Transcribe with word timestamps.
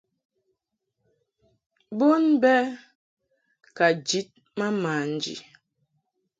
Bon 1.97 2.23
bɛ 2.41 2.55
ka 3.75 3.85
njid 3.97 4.29
ma 4.57 4.67
manji. 4.81 5.35